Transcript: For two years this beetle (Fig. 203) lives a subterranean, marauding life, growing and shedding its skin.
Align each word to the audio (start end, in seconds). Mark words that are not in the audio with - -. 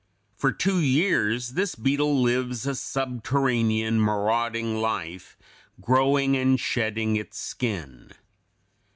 For 0.35 0.51
two 0.51 0.79
years 0.79 1.49
this 1.51 1.75
beetle 1.75 2.15
(Fig. 2.15 2.25
203) 2.25 2.35
lives 2.35 2.65
a 2.65 2.73
subterranean, 2.73 3.99
marauding 4.01 4.77
life, 4.81 5.37
growing 5.79 6.35
and 6.35 6.59
shedding 6.59 7.17
its 7.17 7.37
skin. 7.37 8.09